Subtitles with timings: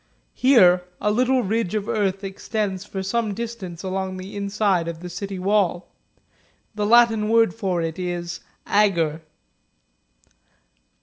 [0.33, 5.09] Here a little ridge of earth extends for some distance along the inside of the
[5.09, 5.91] city wall;
[6.73, 9.21] the Latin word for it is "agger."